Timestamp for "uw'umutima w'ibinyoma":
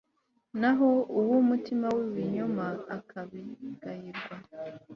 1.19-2.65